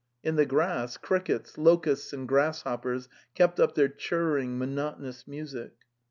In 0.23 0.35
the 0.35 0.47
grass 0.47 0.97
crickets, 0.97 1.59
locusts 1.59 2.11
and 2.11 2.27
grasshoppers 2.27 3.07
kept 3.35 3.59
up 3.59 3.75
their 3.75 3.87
churring, 3.87 4.57
mo 4.57 4.65
notonous 4.65 5.27
music. 5.27 5.73